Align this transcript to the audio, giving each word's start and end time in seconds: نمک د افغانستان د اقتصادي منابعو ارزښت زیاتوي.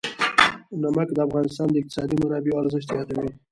نمک 0.81 1.09
د 1.13 1.19
افغانستان 1.27 1.67
د 1.71 1.75
اقتصادي 1.81 2.15
منابعو 2.21 2.59
ارزښت 2.61 2.87
زیاتوي. 2.93 3.29